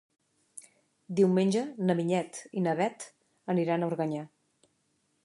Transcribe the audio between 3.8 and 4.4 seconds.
a Organyà.